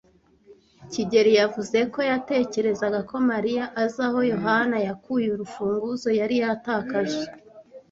[0.91, 7.21] kigeli yavuze ko yatekerezaga ko Mariya azi aho Yohana yakuye urufunguzo yari yatakaje.